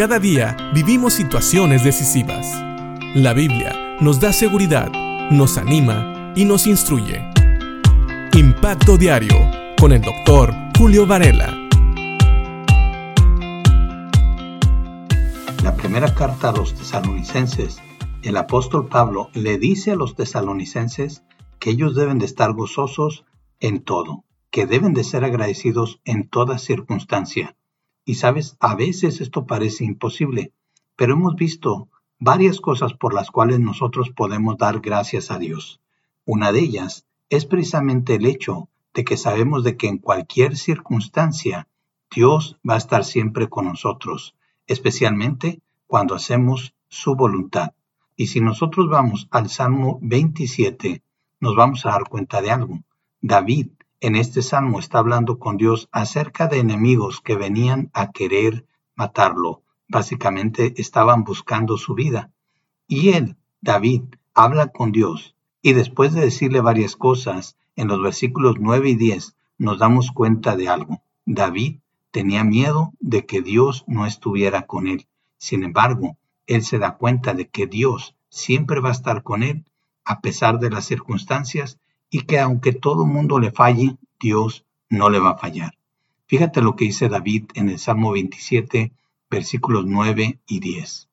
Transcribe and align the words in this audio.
Cada 0.00 0.18
día 0.18 0.56
vivimos 0.72 1.12
situaciones 1.12 1.84
decisivas. 1.84 2.46
La 3.14 3.34
Biblia 3.34 3.98
nos 4.00 4.18
da 4.18 4.32
seguridad, 4.32 4.90
nos 5.30 5.58
anima 5.58 6.32
y 6.34 6.46
nos 6.46 6.66
instruye. 6.66 7.22
Impacto 8.32 8.96
Diario 8.96 9.36
con 9.78 9.92
el 9.92 10.00
doctor 10.00 10.54
Julio 10.78 11.06
Varela. 11.06 11.54
La 15.62 15.76
primera 15.76 16.14
carta 16.14 16.48
a 16.48 16.52
los 16.52 16.72
tesalonicenses, 16.72 17.82
el 18.22 18.38
apóstol 18.38 18.88
Pablo 18.88 19.28
le 19.34 19.58
dice 19.58 19.90
a 19.90 19.96
los 19.96 20.14
tesalonicenses 20.14 21.24
que 21.58 21.72
ellos 21.72 21.94
deben 21.94 22.18
de 22.18 22.24
estar 22.24 22.54
gozosos 22.54 23.26
en 23.58 23.82
todo, 23.84 24.24
que 24.50 24.64
deben 24.64 24.94
de 24.94 25.04
ser 25.04 25.24
agradecidos 25.24 26.00
en 26.06 26.26
toda 26.26 26.56
circunstancia. 26.56 27.54
Y 28.04 28.14
sabes, 28.14 28.56
a 28.60 28.74
veces 28.74 29.20
esto 29.20 29.46
parece 29.46 29.84
imposible, 29.84 30.52
pero 30.96 31.14
hemos 31.14 31.34
visto 31.36 31.88
varias 32.18 32.60
cosas 32.60 32.94
por 32.94 33.14
las 33.14 33.30
cuales 33.30 33.60
nosotros 33.60 34.10
podemos 34.10 34.58
dar 34.58 34.80
gracias 34.80 35.30
a 35.30 35.38
Dios. 35.38 35.80
Una 36.24 36.52
de 36.52 36.60
ellas 36.60 37.06
es 37.28 37.46
precisamente 37.46 38.16
el 38.16 38.26
hecho 38.26 38.68
de 38.94 39.04
que 39.04 39.16
sabemos 39.16 39.64
de 39.64 39.76
que 39.76 39.88
en 39.88 39.98
cualquier 39.98 40.56
circunstancia 40.56 41.68
Dios 42.14 42.58
va 42.68 42.74
a 42.74 42.78
estar 42.78 43.04
siempre 43.04 43.48
con 43.48 43.66
nosotros 43.66 44.34
especialmente 44.70 45.60
cuando 45.88 46.14
hacemos 46.14 46.74
su 46.88 47.16
voluntad. 47.16 47.72
Y 48.16 48.28
si 48.28 48.40
nosotros 48.40 48.88
vamos 48.88 49.26
al 49.32 49.48
Salmo 49.50 49.98
27, 50.00 51.02
nos 51.40 51.56
vamos 51.56 51.84
a 51.84 51.90
dar 51.90 52.08
cuenta 52.08 52.40
de 52.40 52.52
algo. 52.52 52.78
David 53.20 53.70
en 54.00 54.16
este 54.16 54.42
salmo 54.42 54.78
está 54.78 54.98
hablando 54.98 55.38
con 55.38 55.56
Dios 55.56 55.88
acerca 55.92 56.46
de 56.46 56.58
enemigos 56.58 57.20
que 57.20 57.36
venían 57.36 57.90
a 57.92 58.10
querer 58.12 58.66
matarlo. 58.94 59.62
Básicamente 59.88 60.74
estaban 60.76 61.24
buscando 61.24 61.76
su 61.76 61.94
vida. 61.94 62.30
Y 62.86 63.10
él, 63.10 63.36
David, 63.60 64.02
habla 64.34 64.68
con 64.68 64.92
Dios. 64.92 65.34
Y 65.62 65.72
después 65.74 66.14
de 66.14 66.22
decirle 66.22 66.60
varias 66.60 66.96
cosas, 66.96 67.56
en 67.76 67.88
los 67.88 68.02
versículos 68.02 68.56
9 68.58 68.90
y 68.90 68.94
10 68.96 69.36
nos 69.58 69.78
damos 69.78 70.10
cuenta 70.12 70.56
de 70.56 70.68
algo. 70.68 71.02
David 71.26 71.78
Tenía 72.10 72.42
miedo 72.42 72.92
de 72.98 73.24
que 73.24 73.40
Dios 73.40 73.84
no 73.86 74.04
estuviera 74.04 74.66
con 74.66 74.88
él. 74.88 75.06
Sin 75.38 75.62
embargo, 75.62 76.18
él 76.46 76.64
se 76.64 76.78
da 76.78 76.96
cuenta 76.96 77.34
de 77.34 77.48
que 77.48 77.68
Dios 77.68 78.16
siempre 78.28 78.80
va 78.80 78.88
a 78.88 78.92
estar 78.92 79.22
con 79.22 79.44
él 79.44 79.64
a 80.04 80.20
pesar 80.20 80.58
de 80.58 80.70
las 80.70 80.86
circunstancias 80.86 81.78
y 82.10 82.22
que 82.22 82.40
aunque 82.40 82.72
todo 82.72 83.06
mundo 83.06 83.38
le 83.38 83.52
falle, 83.52 83.96
Dios 84.18 84.66
no 84.88 85.08
le 85.08 85.20
va 85.20 85.30
a 85.30 85.38
fallar. 85.38 85.78
Fíjate 86.26 86.60
lo 86.60 86.76
que 86.76 86.84
dice 86.84 87.08
David 87.08 87.50
en 87.54 87.68
el 87.70 87.78
Salmo 87.78 88.12
27, 88.12 88.92
versículos 89.30 89.86
9 89.86 90.40
y 90.46 90.60
10. 90.60 91.08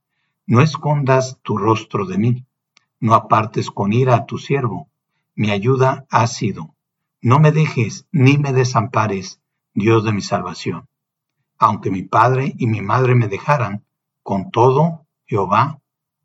No 0.48 0.62
escondas 0.62 1.40
tu 1.44 1.58
rostro 1.58 2.06
de 2.06 2.18
mí, 2.18 2.46
no 3.00 3.14
apartes 3.14 3.70
con 3.70 3.94
ira 3.94 4.16
a 4.16 4.26
tu 4.26 4.38
siervo. 4.38 4.90
Mi 5.36 5.52
ayuda 5.52 6.06
ha 6.10 6.26
sido. 6.28 6.76
No 7.22 7.40
me 7.40 7.52
dejes 7.52 8.08
ni 8.12 8.38
me 8.38 8.54
desampares, 8.54 9.40
Dios 9.74 10.04
de 10.04 10.14
mi 10.14 10.22
salvación. 10.22 10.88
Aunque 11.60 11.92
mi 11.92 12.04
padre 12.04 12.54
y 12.58 12.68
mi 12.68 12.82
madre 12.82 13.16
me 13.16 13.28
dejaran, 13.28 13.84
con 14.24 14.52
todo 14.52 15.06
Jehová 15.26 15.80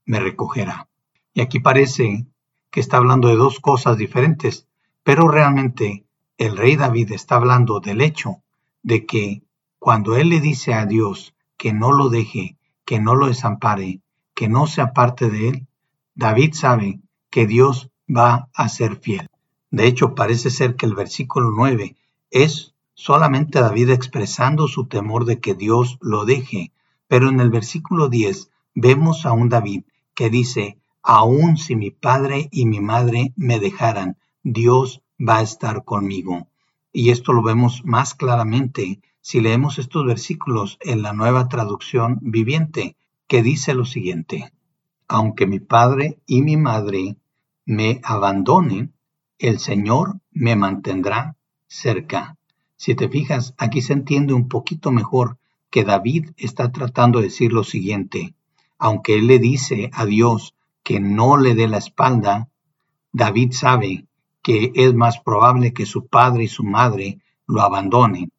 me 0.04 0.20
recogerá. 0.20 0.88
Y 1.34 1.40
aquí 1.40 1.60
parece 1.60 2.26
que 2.72 2.80
está 2.80 2.96
hablando 2.96 3.28
de 3.28 3.36
dos 3.36 3.60
cosas 3.60 3.96
diferentes, 3.98 4.66
pero 5.04 5.28
realmente 5.28 6.06
el 6.38 6.56
rey 6.56 6.74
David 6.74 7.12
está 7.12 7.36
hablando 7.36 7.78
del 7.78 8.00
hecho 8.00 8.38
de 8.82 9.06
que 9.06 9.42
cuando 9.78 10.16
él 10.16 10.30
le 10.30 10.40
dice 10.40 10.72
a 10.74 10.86
Dios 10.86 11.34
que 11.56 11.72
no 11.72 11.92
lo 11.92 12.08
deje, 12.08 12.56
que 12.84 12.98
no 12.98 13.14
lo 13.14 13.26
desampare, 13.26 14.00
que 14.34 14.48
no 14.48 14.66
se 14.66 14.80
aparte 14.80 15.28
de 15.28 15.50
él, 15.50 15.66
David 16.14 16.54
sabe 16.54 17.00
que 17.30 17.46
Dios 17.46 17.90
va 18.08 18.48
a 18.54 18.68
ser 18.68 18.96
fiel. 18.96 19.28
De 19.70 19.86
hecho, 19.86 20.14
parece 20.14 20.50
ser 20.50 20.74
que 20.74 20.86
el 20.86 20.94
versículo 20.94 21.50
9 21.50 21.94
es 22.30 22.74
solamente 22.94 23.61
David 23.61 23.90
expresando 23.90 24.66
su 24.66 24.86
temor 24.86 25.27
de 25.27 25.40
que 25.40 25.55
Dios 25.55 25.98
lo 26.00 26.24
deje, 26.24 26.72
pero 27.06 27.28
en 27.28 27.40
el 27.40 27.50
versículo 27.50 28.08
10 28.08 28.50
vemos 28.74 29.27
a 29.27 29.32
un 29.32 29.50
David 29.50 29.84
que 30.14 30.30
dice, 30.30 30.78
aun 31.02 31.57
si 31.57 31.77
mi 31.77 31.90
padre 31.90 32.48
y 32.52 32.67
mi 32.67 32.80
madre 32.80 33.33
me 33.36 33.58
dejaran, 33.58 34.17
Dios 34.42 35.02
va 35.18 35.39
a 35.39 35.42
estar 35.42 35.85
conmigo. 35.85 36.46
Y 36.92 37.11
esto 37.11 37.33
lo 37.33 37.42
vemos 37.42 37.83
más 37.85 38.14
claramente 38.14 39.01
si 39.20 39.41
leemos 39.41 39.79
estos 39.79 40.05
versículos 40.05 40.79
en 40.80 41.02
la 41.02 41.12
nueva 41.12 41.48
traducción 41.48 42.18
viviente, 42.20 42.96
que 43.29 43.42
dice 43.42 43.73
lo 43.73 43.85
siguiente, 43.85 44.52
aunque 45.08 45.46
mi 45.46 45.61
padre 45.61 46.18
y 46.27 46.42
mi 46.42 46.57
madre 46.57 47.17
me 47.64 48.01
abandonen, 48.02 48.92
el 49.39 49.58
Señor 49.58 50.20
me 50.33 50.57
mantendrá 50.57 51.36
cerca. 51.67 52.36
Si 52.77 52.95
te 52.95 53.08
fijas, 53.08 53.55
aquí 53.58 53.80
se 53.80 53.92
entiende 53.92 54.35
un 54.35 54.48
poquito 54.48 54.91
mejor 54.91 55.39
que 55.70 55.85
David 55.85 56.30
está 56.36 56.73
tratando 56.73 57.20
de 57.20 57.27
decir 57.27 57.52
lo 57.52 57.64
siguiente. 57.64 58.35
Aunque 58.79 59.14
él 59.14 59.27
le 59.27 59.39
dice 59.39 59.91
a 59.92 60.05
Dios 60.05 60.55
que 60.82 61.00
no 61.00 61.36
le 61.36 61.54
dé 61.54 61.68
la 61.68 61.78
espalda, 61.78 62.48
David 63.12 63.52
sabe 63.52 64.06
que 64.42 64.72
es 64.74 64.94
más 64.94 65.18
probable 65.18 65.72
que 65.72 65.86
su 65.86 66.06
padre 66.06 66.44
y 66.44 66.48
su 66.48 66.64
madre 66.64 67.20
lo 67.46 67.62
abandonen 67.62 68.32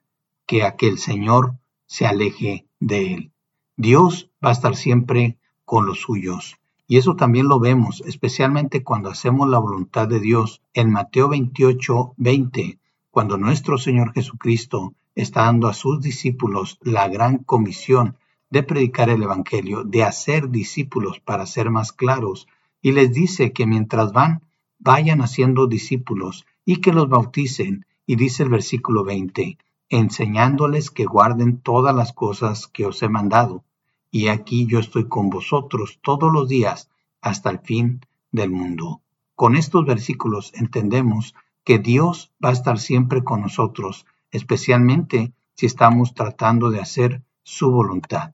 que 0.45 0.63
a 0.63 0.75
que 0.75 0.87
el 0.87 0.97
Señor 0.97 1.55
se 1.85 2.05
aleje 2.05 2.65
de 2.79 3.13
él. 3.13 3.31
Dios 3.77 4.29
va 4.43 4.49
a 4.49 4.53
estar 4.53 4.75
siempre 4.75 5.37
con 5.65 5.85
los 5.85 6.01
suyos. 6.01 6.57
Y 6.87 6.97
eso 6.97 7.15
también 7.15 7.47
lo 7.47 7.59
vemos, 7.59 8.03
especialmente 8.05 8.83
cuando 8.83 9.09
hacemos 9.09 9.47
la 9.47 9.59
voluntad 9.59 10.07
de 10.07 10.19
Dios. 10.19 10.61
En 10.73 10.91
Mateo 10.91 11.29
28, 11.29 12.13
20 12.17 12.79
cuando 13.13 13.37
nuestro 13.37 13.77
Señor 13.77 14.11
Jesucristo 14.11 14.95
está 15.13 15.43
dando 15.43 15.67
a 15.67 15.75
sus 15.75 16.01
discípulos 16.01 16.79
la 16.81 17.07
gran 17.09 17.37
comisión 17.37 18.17
de 18.53 18.61
predicar 18.61 19.09
el 19.09 19.23
Evangelio, 19.23 19.83
de 19.83 20.03
hacer 20.03 20.51
discípulos 20.51 21.19
para 21.19 21.47
ser 21.47 21.71
más 21.71 21.91
claros, 21.91 22.47
y 22.83 22.91
les 22.91 23.11
dice 23.11 23.51
que 23.51 23.65
mientras 23.65 24.13
van, 24.13 24.43
vayan 24.77 25.21
haciendo 25.21 25.65
discípulos 25.65 26.45
y 26.63 26.75
que 26.75 26.93
los 26.93 27.09
bauticen, 27.09 27.87
y 28.05 28.15
dice 28.15 28.43
el 28.43 28.49
versículo 28.49 29.03
20, 29.03 29.57
enseñándoles 29.89 30.91
que 30.91 31.05
guarden 31.05 31.61
todas 31.61 31.95
las 31.95 32.13
cosas 32.13 32.67
que 32.67 32.85
os 32.85 33.01
he 33.01 33.09
mandado, 33.09 33.63
y 34.11 34.27
aquí 34.27 34.67
yo 34.67 34.77
estoy 34.77 35.07
con 35.07 35.31
vosotros 35.31 35.97
todos 36.03 36.31
los 36.31 36.47
días 36.47 36.91
hasta 37.21 37.49
el 37.49 37.57
fin 37.57 38.01
del 38.31 38.51
mundo. 38.51 39.01
Con 39.33 39.55
estos 39.55 39.83
versículos 39.83 40.51
entendemos 40.53 41.33
que 41.63 41.79
Dios 41.79 42.31
va 42.43 42.49
a 42.49 42.53
estar 42.59 42.77
siempre 42.77 43.23
con 43.23 43.41
nosotros, 43.41 44.05
especialmente 44.29 45.33
si 45.55 45.65
estamos 45.65 46.13
tratando 46.13 46.69
de 46.69 46.81
hacer 46.81 47.23
su 47.41 47.71
voluntad. 47.71 48.33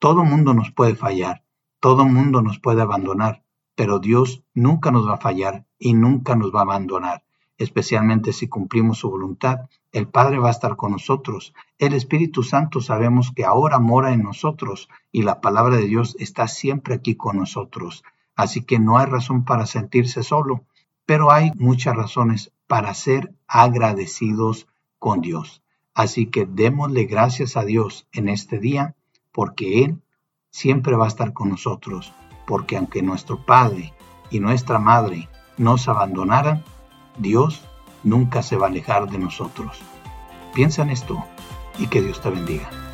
Todo 0.00 0.24
mundo 0.24 0.54
nos 0.54 0.70
puede 0.70 0.94
fallar, 0.94 1.42
todo 1.80 2.04
mundo 2.04 2.40
nos 2.40 2.60
puede 2.60 2.82
abandonar, 2.82 3.42
pero 3.74 3.98
Dios 3.98 4.44
nunca 4.54 4.92
nos 4.92 5.08
va 5.08 5.14
a 5.14 5.20
fallar 5.20 5.66
y 5.76 5.92
nunca 5.94 6.36
nos 6.36 6.54
va 6.54 6.60
a 6.60 6.62
abandonar, 6.62 7.24
especialmente 7.56 8.32
si 8.32 8.46
cumplimos 8.46 8.98
su 8.98 9.10
voluntad. 9.10 9.68
El 9.90 10.06
Padre 10.06 10.38
va 10.38 10.48
a 10.48 10.52
estar 10.52 10.76
con 10.76 10.92
nosotros. 10.92 11.52
El 11.78 11.94
Espíritu 11.94 12.44
Santo 12.44 12.80
sabemos 12.80 13.32
que 13.34 13.44
ahora 13.44 13.80
mora 13.80 14.12
en 14.12 14.22
nosotros 14.22 14.88
y 15.10 15.22
la 15.22 15.40
palabra 15.40 15.76
de 15.76 15.86
Dios 15.86 16.14
está 16.20 16.46
siempre 16.46 16.94
aquí 16.94 17.16
con 17.16 17.36
nosotros. 17.36 18.04
Así 18.36 18.62
que 18.62 18.78
no 18.78 18.98
hay 18.98 19.06
razón 19.06 19.44
para 19.44 19.66
sentirse 19.66 20.22
solo, 20.22 20.64
pero 21.06 21.32
hay 21.32 21.50
muchas 21.56 21.96
razones 21.96 22.52
para 22.68 22.94
ser 22.94 23.34
agradecidos 23.48 24.68
con 25.00 25.22
Dios. 25.22 25.64
Así 25.92 26.26
que 26.26 26.46
démosle 26.46 27.06
gracias 27.06 27.56
a 27.56 27.64
Dios 27.64 28.06
en 28.12 28.28
este 28.28 28.60
día 28.60 28.94
porque 29.38 29.84
Él 29.84 30.02
siempre 30.50 30.96
va 30.96 31.04
a 31.04 31.08
estar 31.14 31.32
con 31.32 31.48
nosotros, 31.48 32.12
porque 32.44 32.76
aunque 32.76 33.02
nuestro 33.02 33.46
Padre 33.46 33.94
y 34.30 34.40
nuestra 34.40 34.80
Madre 34.80 35.28
nos 35.58 35.86
abandonaran, 35.86 36.64
Dios 37.18 37.62
nunca 38.02 38.42
se 38.42 38.56
va 38.56 38.66
a 38.66 38.68
alejar 38.68 39.08
de 39.08 39.18
nosotros. 39.18 39.78
Piensa 40.54 40.82
en 40.82 40.90
esto 40.90 41.24
y 41.78 41.86
que 41.86 42.02
Dios 42.02 42.20
te 42.20 42.30
bendiga. 42.30 42.87